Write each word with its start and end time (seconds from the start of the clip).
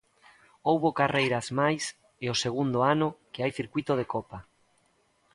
Houbo 0.69 0.89
carreiras 0.99 1.47
mais 1.59 1.83
é 2.25 2.27
o 2.35 2.39
segundo 2.43 2.79
ano 2.93 3.09
que 3.31 3.41
hai 3.43 3.51
circuíto 3.59 3.93
de 3.99 4.09
copa. 4.13 4.37